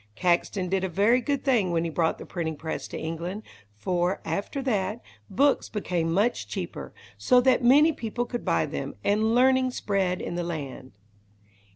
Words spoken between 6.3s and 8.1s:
cheaper, so that many